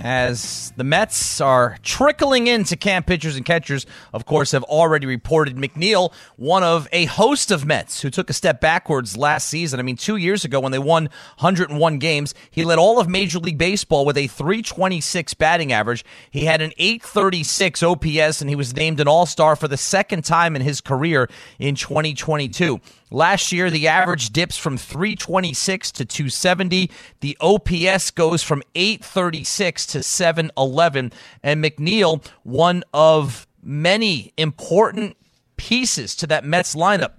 [0.00, 3.84] as the Mets are trickling into camp pitchers and catchers,
[4.14, 8.32] of course, have already reported McNeil, one of a host of Mets who took a
[8.32, 9.78] step backwards last season.
[9.78, 13.38] I mean, two years ago when they won 101 games, he led all of Major
[13.38, 16.04] League Baseball with a 326 batting average.
[16.30, 20.24] He had an 836 OPS, and he was named an All Star for the second
[20.24, 22.80] time in his career in 2022.
[23.10, 26.90] Last year, the average dips from 326 to 270.
[27.20, 31.12] The OPS goes from 836 to 711.
[31.42, 35.16] And McNeil, one of many important
[35.56, 37.12] pieces to that Mets lineup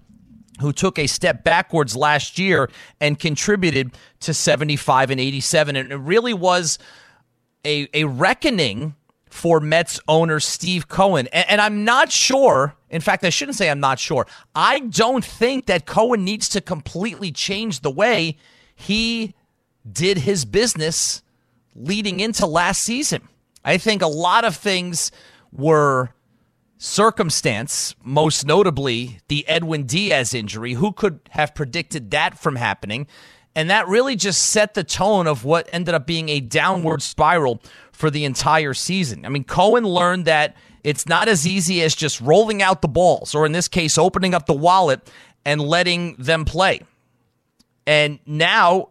[0.62, 5.76] who took a step backwards last year and contributed to 75 and 87.
[5.76, 6.80] And it really was
[7.66, 8.96] a, a reckoning
[9.32, 11.28] for Mets owner Steve Cohen.
[11.32, 14.28] And, and, I'm not sure, in fact, I shouldn't say I'm not sure.
[14.54, 18.38] I don't think that Cohen needs to completely change the way
[18.76, 19.34] he
[19.89, 21.24] did his business
[21.74, 23.28] leading into last season.
[23.63, 25.12] I think a lot of things
[25.54, 26.10] were
[26.78, 30.74] circumstance, most notably the Edwin Diaz injury.
[30.74, 33.08] Who could have predicted that from happening?
[33.56, 37.62] And that really just set the tone of what ended up being a downward spiral
[37.92, 39.26] for the entire season.
[39.26, 43.36] I mean, Cohen learned that it's not as easy as just rolling out the balls,
[43.36, 45.12] or in this case, opening up the wallet
[45.46, 46.82] and letting them play.
[47.86, 48.90] And now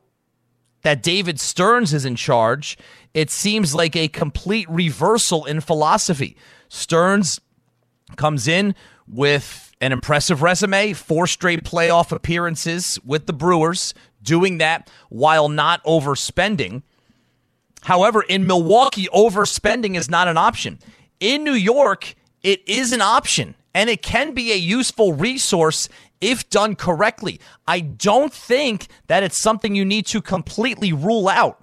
[0.82, 2.78] that David Stearns is in charge,
[3.14, 6.36] it seems like a complete reversal in philosophy.
[6.68, 7.40] Stearns
[8.16, 8.74] comes in
[9.08, 15.82] with an impressive resume, four straight playoff appearances with the Brewers, doing that while not
[15.84, 16.82] overspending.
[17.82, 20.78] However, in Milwaukee, overspending is not an option.
[21.18, 25.88] In New York, it is an option and it can be a useful resource
[26.20, 27.40] if done correctly.
[27.66, 31.62] I don't think that it's something you need to completely rule out.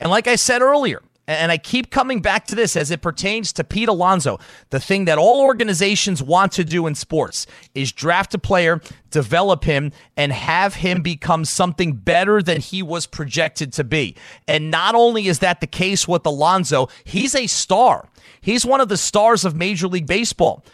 [0.00, 3.52] And like I said earlier, and I keep coming back to this as it pertains
[3.54, 4.38] to Pete Alonso.
[4.70, 9.64] The thing that all organizations want to do in sports is draft a player, develop
[9.64, 14.16] him, and have him become something better than he was projected to be.
[14.46, 18.08] And not only is that the case with Alonso, he's a star.
[18.40, 20.64] He's one of the stars of Major League Baseball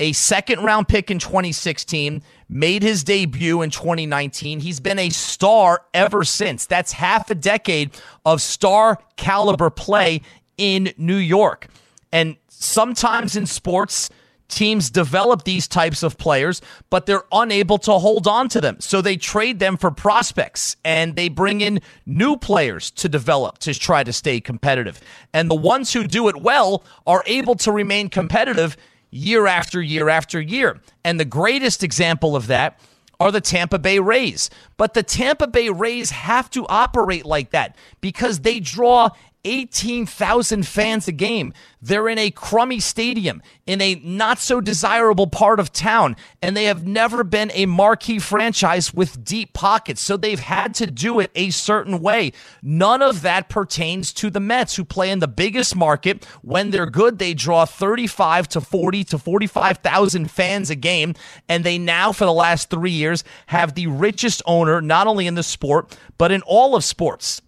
[0.00, 4.60] a second round pick in 2016, made his debut in 2019.
[4.60, 6.66] He's been a star ever since.
[6.66, 7.90] That's half a decade
[8.24, 10.22] of star caliber play
[10.56, 11.68] in New York.
[12.12, 14.10] And sometimes in sports,
[14.48, 18.76] teams develop these types of players, but they're unable to hold on to them.
[18.80, 23.74] So they trade them for prospects and they bring in new players to develop to
[23.74, 25.00] try to stay competitive.
[25.32, 28.76] And the ones who do it well are able to remain competitive
[29.14, 30.80] year after year after year.
[31.04, 32.80] And the greatest example of that
[33.20, 34.50] are the Tampa Bay Rays.
[34.76, 39.10] But the Tampa Bay Rays have to operate like that because they draw
[39.44, 41.52] 18,000 fans a game.
[41.80, 46.64] They're in a crummy stadium in a not so desirable part of town, and they
[46.64, 50.02] have never been a marquee franchise with deep pockets.
[50.02, 52.32] So they've had to do it a certain way.
[52.62, 56.24] None of that pertains to the Mets, who play in the biggest market.
[56.42, 61.14] When they're good, they draw 35 to 40 to 45,000 fans a game,
[61.48, 65.34] and they now, for the last three years, have the richest owner, not only in
[65.34, 67.42] the sport, but in all of sports.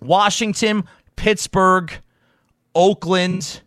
[0.00, 0.84] Washington
[1.16, 1.92] Pittsburgh,
[2.74, 3.60] Oakland.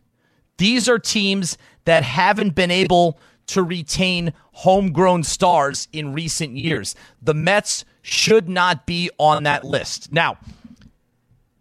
[0.57, 6.95] These are teams that haven't been able to retain homegrown stars in recent years.
[7.21, 10.11] The Mets should not be on that list.
[10.13, 10.37] Now,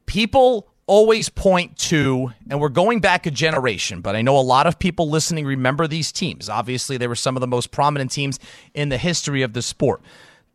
[0.06, 4.66] people always point to, and we're going back a generation, but I know a lot
[4.66, 6.48] of people listening remember these teams.
[6.48, 8.38] Obviously, they were some of the most prominent teams
[8.74, 10.02] in the history of the sport.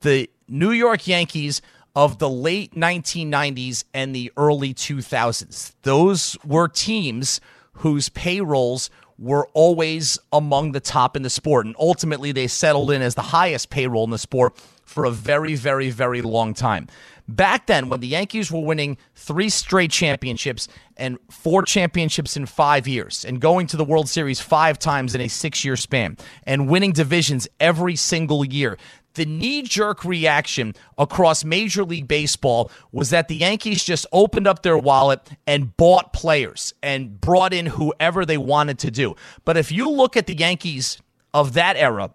[0.01, 1.61] The New York Yankees
[1.95, 5.73] of the late 1990s and the early 2000s.
[5.83, 7.39] Those were teams
[7.73, 11.65] whose payrolls were always among the top in the sport.
[11.65, 15.55] And ultimately, they settled in as the highest payroll in the sport for a very,
[15.55, 16.87] very, very long time.
[17.27, 22.85] Back then, when the Yankees were winning three straight championships and four championships in five
[22.85, 26.67] years, and going to the World Series five times in a six year span, and
[26.67, 28.77] winning divisions every single year,
[29.15, 34.63] the knee jerk reaction across Major League Baseball was that the Yankees just opened up
[34.63, 39.15] their wallet and bought players and brought in whoever they wanted to do.
[39.45, 41.01] But if you look at the Yankees
[41.33, 42.11] of that era,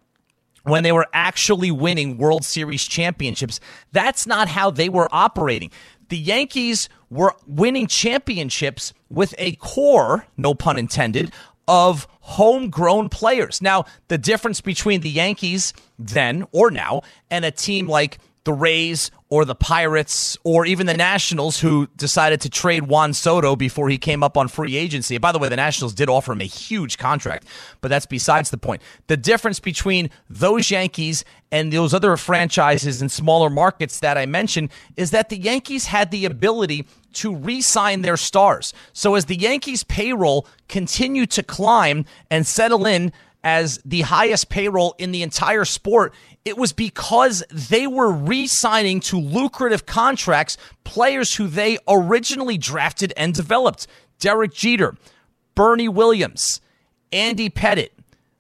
[0.64, 3.60] when they were actually winning World Series championships,
[3.92, 5.70] that's not how they were operating.
[6.08, 11.32] The Yankees were winning championships with a core, no pun intended,
[11.68, 13.62] of homegrown players.
[13.62, 19.10] Now, the difference between the Yankees then or now and a team like the Rays
[19.28, 23.98] or the Pirates or even the Nationals who decided to trade Juan Soto before he
[23.98, 25.18] came up on free agency.
[25.18, 27.46] By the way, the Nationals did offer him a huge contract,
[27.80, 28.80] but that's besides the point.
[29.06, 34.70] The difference between those Yankees and those other franchises in smaller markets that I mentioned
[34.96, 38.72] is that the Yankees had the ability to re sign their stars.
[38.92, 43.12] So as the Yankees' payroll continued to climb and settle in
[43.44, 46.12] as the highest payroll in the entire sport,
[46.44, 53.12] it was because they were re signing to lucrative contracts players who they originally drafted
[53.16, 53.86] and developed.
[54.18, 54.96] Derek Jeter,
[55.54, 56.60] Bernie Williams,
[57.12, 57.90] Andy Pettitte,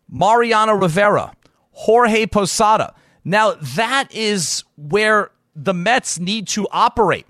[0.08, 1.32] Mariano Rivera,
[1.70, 2.94] Jorge Posada.
[3.24, 7.26] Now, that is where the Mets need to operate.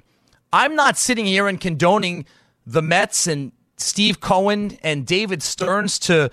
[0.52, 2.24] I'm not sitting here and condoning
[2.66, 6.30] the Mets and Steve Cohen and David Stearns to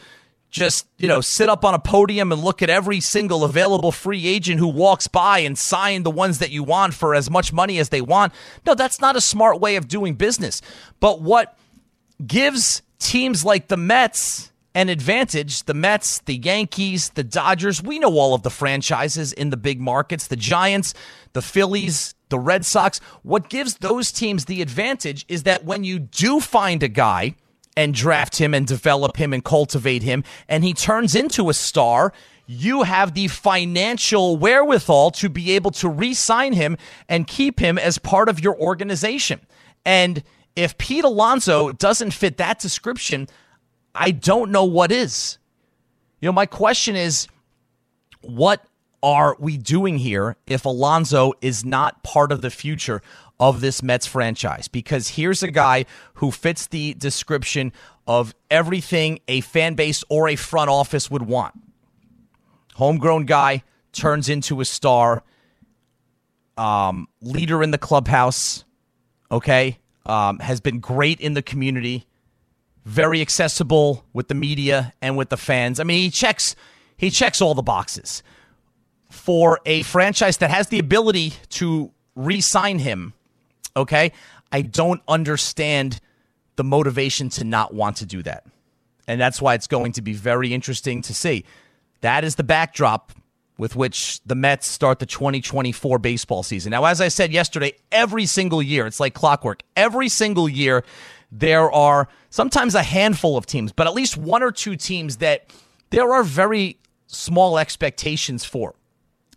[0.56, 4.26] just, you know, sit up on a podium and look at every single available free
[4.26, 7.78] agent who walks by and sign the ones that you want for as much money
[7.78, 8.32] as they want.
[8.66, 10.62] No, that's not a smart way of doing business.
[11.01, 11.58] But what
[12.26, 15.64] gives teams like the Mets an advantage.
[15.64, 19.80] The Mets, the Yankees, the Dodgers, we know all of the franchises in the big
[19.80, 20.93] markets, the Giants,
[21.32, 22.99] the Phillies, the Red Sox.
[23.24, 27.36] What gives those teams the advantage is that when you do find a guy
[27.78, 32.13] and draft him and develop him and cultivate him, and he turns into a star,
[32.47, 36.78] you have the financial wherewithal to be able to re sign him
[37.09, 39.39] and keep him as part of your organization.
[39.84, 40.23] And
[40.55, 43.28] if Pete Alonso doesn't fit that description,
[43.93, 45.38] I don't know what is.
[46.21, 47.28] You know, my question is
[48.21, 48.65] what
[49.03, 53.01] are we doing here if Alonso is not part of the future
[53.40, 54.68] of this Mets franchise?
[54.68, 57.74] Because here's a guy who fits the description
[58.08, 61.54] of everything a fan base or a front office would want.
[62.76, 65.24] Homegrown guy turns into a star,
[66.58, 68.66] um, leader in the clubhouse,
[69.32, 69.80] okay?
[70.06, 72.06] Um, has been great in the community
[72.86, 75.80] very accessible with the media and with the fans.
[75.80, 76.56] I mean, he checks
[76.96, 78.24] he checks all the boxes
[79.10, 83.14] for a franchise that has the ability to re-sign him.
[83.78, 84.11] Okay,
[84.51, 85.99] I don't understand
[86.55, 88.45] the motivation to not want to do that,
[89.07, 91.45] and that's why it's going to be very interesting to see.
[92.01, 93.11] That is the backdrop
[93.57, 96.71] with which the Mets start the 2024 baseball season.
[96.71, 99.63] Now, as I said yesterday, every single year, it's like clockwork.
[99.76, 100.84] Every single year,
[101.32, 105.49] there are sometimes a handful of teams, but at least one or two teams that
[105.89, 108.76] there are very small expectations for.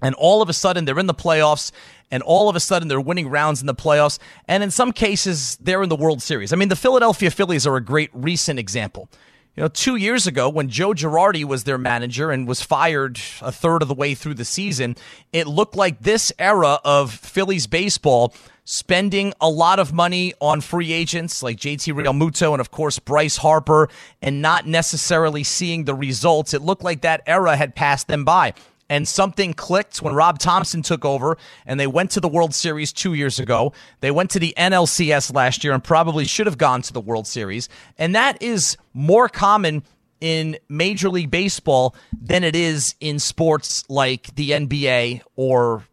[0.01, 1.73] And all of a sudden, they're in the playoffs,
[2.11, 4.19] and all of a sudden, they're winning rounds in the playoffs.
[4.47, 6.53] And in some cases, they're in the World Series.
[6.53, 9.09] I mean, the Philadelphia Phillies are a great recent example.
[9.57, 13.51] You know, two years ago, when Joe Girardi was their manager and was fired a
[13.51, 14.95] third of the way through the season,
[15.33, 18.33] it looked like this era of Phillies baseball
[18.63, 23.39] spending a lot of money on free agents like JT Realmuto and, of course, Bryce
[23.39, 23.89] Harper,
[24.23, 26.55] and not necessarily seeing the results.
[26.55, 28.55] It looked like that era had passed them by.
[28.91, 31.37] And something clicked when Rob Thomson took over
[31.67, 33.73] and they went to the World Series two years ago.
[34.01, 37.27] They went to the NLCS last year and probably should have gone to the World
[37.27, 37.69] Series.
[37.99, 39.83] And that is more common
[40.21, 45.85] in Major League Baseball than it is in sports like the NBA or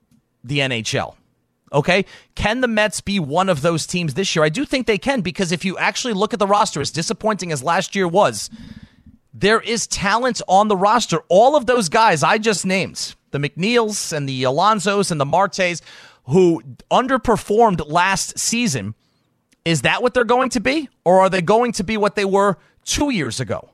[0.43, 1.15] the NHL.
[1.73, 2.05] Okay.
[2.35, 4.45] Can the Mets be one of those teams this year?
[4.45, 7.51] I do think they can because if you actually look at the roster, as disappointing
[7.51, 8.49] as last year was,
[9.37, 11.19] there is talent on the roster.
[11.27, 15.81] All of those guys I just named, the McNeils and the Alonsos and the Martes,
[16.27, 18.95] who underperformed last season,
[19.65, 20.87] is that what they're going to be?
[21.03, 23.69] Or are they going to be what they were two years ago?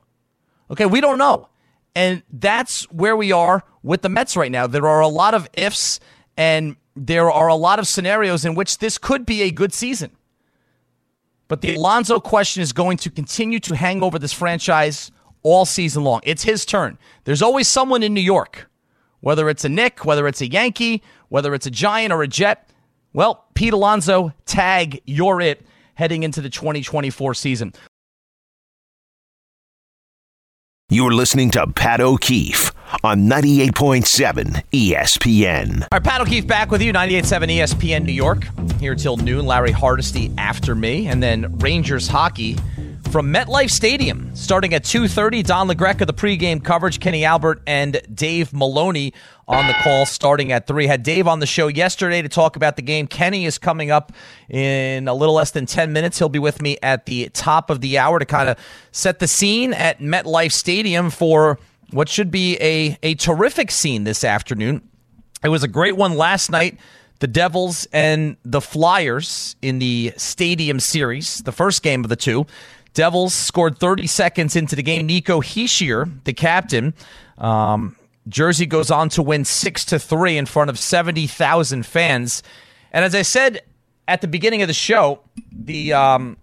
[0.68, 1.48] Okay, we don't know.
[1.94, 4.66] And that's where we are with the Mets right now.
[4.66, 6.00] There are a lot of ifs
[6.36, 10.10] and there are a lot of scenarios in which this could be a good season.
[11.46, 15.12] But the Alonso question is going to continue to hang over this franchise
[15.42, 16.20] all season long.
[16.24, 16.98] It's his turn.
[17.24, 18.68] There's always someone in New York,
[19.20, 22.68] whether it's a Knick, whether it's a Yankee, whether it's a Giant or a Jet.
[23.12, 27.72] Well, Pete Alonso, tag, you're it heading into the 2024 season.
[30.88, 32.70] You're listening to Pat O'Keefe
[33.02, 35.80] on 98.7 ESPN.
[35.80, 38.46] All right, Pat O'Keefe back with you, 98.7 ESPN New York.
[38.78, 39.46] Here till noon.
[39.46, 41.06] Larry Hardesty after me.
[41.06, 42.58] And then Rangers hockey
[43.12, 44.34] from MetLife Stadium.
[44.34, 49.12] Starting at 2.30, Don LaGreca, the pregame coverage, Kenny Albert and Dave Maloney
[49.46, 50.86] on the call starting at 3.
[50.86, 53.06] Had Dave on the show yesterday to talk about the game.
[53.06, 54.12] Kenny is coming up
[54.48, 56.18] in a little less than 10 minutes.
[56.18, 58.56] He'll be with me at the top of the hour to kind of
[58.92, 61.58] set the scene at MetLife Stadium for
[61.90, 64.88] what should be a, a terrific scene this afternoon.
[65.44, 66.78] It was a great one last night.
[67.18, 72.46] The Devils and the Flyers in the Stadium Series, the first game of the two.
[72.94, 75.06] Devils scored 30 seconds into the game.
[75.06, 76.94] Nico Hischier, the captain,
[77.38, 77.96] um,
[78.28, 82.42] Jersey goes on to win six to three in front of 70,000 fans.
[82.92, 83.62] And as I said
[84.06, 85.20] at the beginning of the show,
[85.50, 86.36] the um,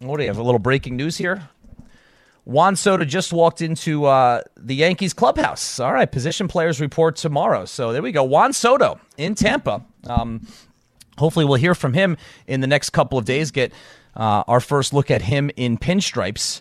[0.00, 0.38] what do you have?
[0.38, 1.48] A little breaking news here.
[2.44, 5.78] Juan Soto just walked into uh, the Yankees clubhouse.
[5.78, 7.66] All right, position players report tomorrow.
[7.66, 8.24] So there we go.
[8.24, 9.84] Juan Soto in Tampa.
[10.06, 10.46] Um,
[11.18, 12.16] hopefully, we'll hear from him
[12.46, 13.50] in the next couple of days.
[13.50, 13.72] Get
[14.16, 16.60] uh, our first look at him in pinstripes.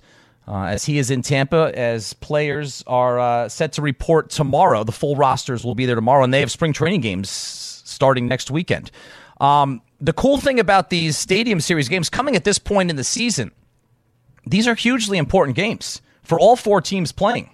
[0.50, 4.86] Uh, as he is in Tampa, as players are uh, set to report tomorrow.
[4.86, 8.50] The full rosters will be there tomorrow, and they have spring training games starting next
[8.50, 8.90] weekend.
[9.42, 13.04] Um, the cool thing about these Stadium Series games coming at this point in the
[13.04, 13.52] season
[14.50, 17.54] these are hugely important games for all four teams playing.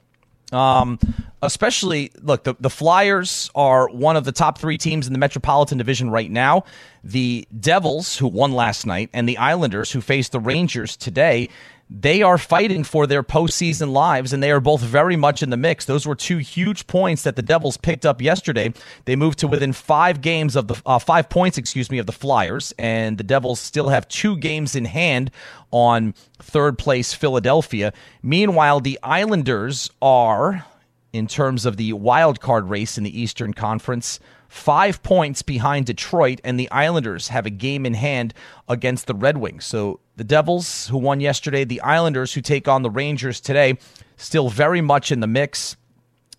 [0.52, 1.00] Um,
[1.44, 5.78] especially, look, the, the Flyers are one of the top three teams in the Metropolitan
[5.78, 6.64] Division right now.
[7.04, 11.50] The Devils, who won last night, and the Islanders, who face the Rangers today,
[11.90, 15.58] they are fighting for their postseason lives, and they are both very much in the
[15.58, 15.86] mix.
[15.86, 18.74] Those were two huge points that the Devils picked up yesterday.
[19.06, 22.12] They moved to within five games of the uh, five points, excuse me, of the
[22.12, 25.30] Flyers, and the Devils still have two games in hand
[25.72, 27.94] on third place Philadelphia.
[28.24, 30.66] Meanwhile, the Islanders are,
[31.14, 34.20] in terms of the wild card race in the Eastern Conference
[34.54, 38.36] five points behind Detroit, and the Islanders have a game in hand
[38.70, 39.66] against the Red Wings.
[39.66, 43.78] So the Devils, who won yesterday, the Islanders, who take on the Rangers today,
[44.16, 45.76] still very much in the mix.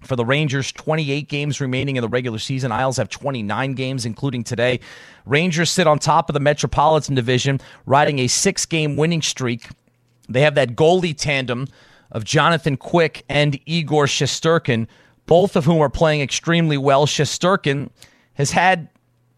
[0.02, 2.70] For the Rangers, 28 games remaining in the regular season.
[2.70, 4.80] Isles have 29 games, including today.
[5.24, 9.66] Rangers sit on top of the Metropolitan Division, riding a six game winning streak.
[10.28, 11.68] They have that goalie tandem
[12.10, 14.86] of Jonathan Quick and Igor Shesterkin,
[15.26, 17.06] both of whom are playing extremely well.
[17.06, 17.90] Shesterkin
[18.34, 18.88] has had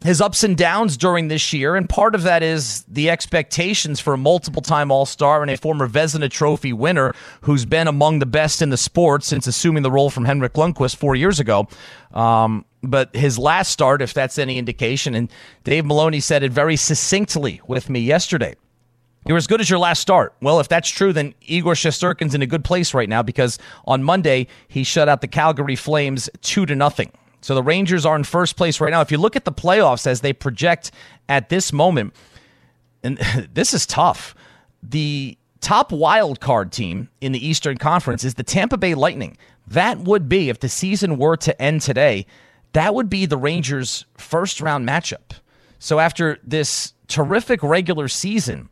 [0.05, 4.15] his ups and downs during this year, and part of that is the expectations for
[4.15, 8.27] a multiple time All Star and a former Vezina Trophy winner who's been among the
[8.27, 11.67] best in the sport since assuming the role from Henrik Lundqvist four years ago.
[12.13, 15.31] Um, but his last start, if that's any indication, and
[15.65, 18.55] Dave Maloney said it very succinctly with me yesterday.
[19.27, 20.35] You're as good as your last start.
[20.41, 24.05] Well, if that's true, then Igor Shesterkin's in a good place right now because on
[24.05, 27.11] Monday he shut out the Calgary Flames two to nothing.
[27.41, 29.01] So the Rangers are in first place right now.
[29.01, 30.93] If you look at the playoffs as they project
[31.29, 32.15] at this moment,
[33.03, 33.19] and
[33.53, 34.35] this is tough.
[34.81, 39.37] The top wild card team in the Eastern Conference is the Tampa Bay Lightning.
[39.67, 42.27] That would be if the season were to end today,
[42.75, 45.41] that would be the Rangers' first round matchup.
[45.81, 48.69] So after this terrific regular season,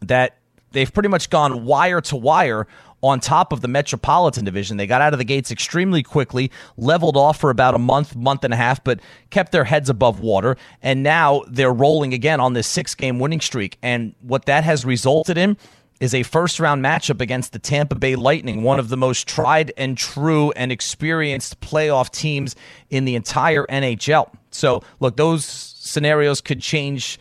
[0.00, 0.36] that
[0.72, 2.66] they've pretty much gone wire to wire
[3.02, 4.76] on top of the Metropolitan Division.
[4.76, 8.44] They got out of the gates extremely quickly, leveled off for about a month, month
[8.44, 10.56] and a half, but kept their heads above water.
[10.82, 13.78] And now they're rolling again on this six game winning streak.
[13.82, 15.56] And what that has resulted in
[16.00, 19.72] is a first round matchup against the Tampa Bay Lightning, one of the most tried
[19.76, 22.56] and true and experienced playoff teams
[22.88, 24.30] in the entire NHL.
[24.50, 27.18] So, look, those scenarios could change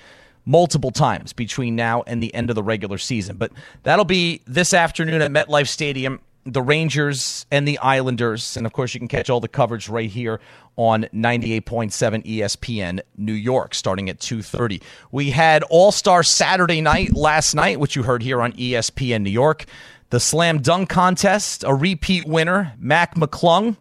[0.49, 3.37] multiple times between now and the end of the regular season.
[3.37, 3.51] But
[3.83, 6.19] that'll be this afternoon at MetLife Stadium.
[6.45, 8.57] The Rangers and the Islanders.
[8.57, 10.39] And of course, you can catch all the coverage right here
[10.77, 14.81] on 98.7 ESPN New York starting at 2:30.
[15.11, 19.65] We had All-Star Saturday night last night, which you heard here on ESPN New York.
[20.09, 23.75] The slam dunk contest, a repeat winner, Mac McClung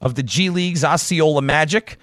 [0.00, 1.96] of the G League's Osceola Magic.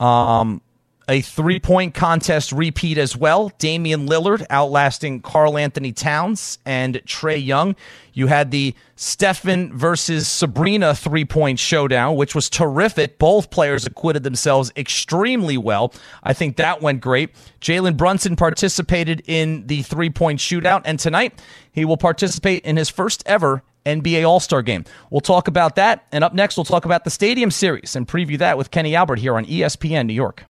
[0.00, 0.62] Um,
[1.08, 3.52] a three point contest repeat as well.
[3.58, 7.76] Damian Lillard outlasting Karl-Anthony Towns and Trae Young.
[8.12, 13.18] You had the Stephen versus Sabrina three point showdown, which was terrific.
[13.18, 15.92] Both players acquitted themselves extremely well.
[16.22, 17.34] I think that went great.
[17.60, 21.40] Jalen Brunson participated in the three point shootout, and tonight
[21.72, 24.84] he will participate in his first ever NBA All Star game.
[25.10, 26.06] We'll talk about that.
[26.12, 29.18] And up next, we'll talk about the Stadium Series and preview that with Kenny Albert
[29.18, 30.40] here on ESPN New York.